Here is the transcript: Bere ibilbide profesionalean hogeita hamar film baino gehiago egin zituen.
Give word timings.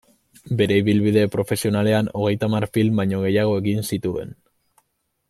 Bere 0.61 0.77
ibilbide 0.83 1.25
profesionalean 1.35 2.09
hogeita 2.21 2.51
hamar 2.51 2.69
film 2.79 2.99
baino 3.03 3.23
gehiago 3.27 3.55
egin 3.63 3.87
zituen. 3.93 4.37